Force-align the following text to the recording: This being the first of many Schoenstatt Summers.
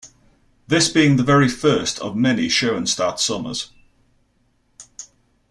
This 0.65 0.89
being 0.89 1.17
the 1.17 1.47
first 1.49 1.99
of 1.99 2.15
many 2.15 2.47
Schoenstatt 2.47 3.19
Summers. 3.19 3.69